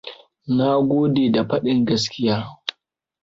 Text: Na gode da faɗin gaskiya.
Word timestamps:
Na 0.55 0.67
gode 0.89 1.23
da 1.33 1.41
faɗin 1.49 1.79
gaskiya. 1.87 2.35